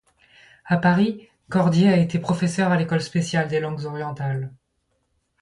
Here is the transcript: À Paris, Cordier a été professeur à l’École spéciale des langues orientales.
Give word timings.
À 0.65 0.77
Paris, 0.79 1.29
Cordier 1.47 1.87
a 1.89 1.97
été 1.97 2.17
professeur 2.17 2.71
à 2.71 2.75
l’École 2.77 3.01
spéciale 3.03 3.47
des 3.47 3.59
langues 3.59 3.85
orientales. 3.85 4.51